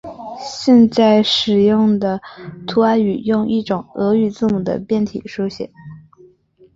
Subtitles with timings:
[0.39, 2.19] 现在使用的
[2.65, 5.69] 图瓦语用一种俄语字母的变体书写。